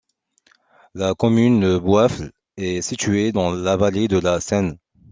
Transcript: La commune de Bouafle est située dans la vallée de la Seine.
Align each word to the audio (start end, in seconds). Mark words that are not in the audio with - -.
La 0.95 1.13
commune 1.13 1.59
de 1.59 1.77
Bouafle 1.77 2.31
est 2.57 2.81
située 2.81 3.31
dans 3.31 3.51
la 3.51 3.77
vallée 3.77 4.07
de 4.07 4.17
la 4.17 4.41
Seine. 4.41 4.79